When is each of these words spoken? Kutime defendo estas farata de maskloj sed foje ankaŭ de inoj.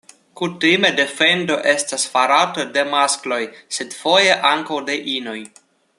Kutime 0.39 0.89
defendo 0.99 1.57
estas 1.73 2.07
farata 2.15 2.65
de 2.79 2.85
maskloj 2.95 3.41
sed 3.79 3.95
foje 4.01 4.39
ankaŭ 4.55 4.83
de 4.89 5.01
inoj. 5.21 5.41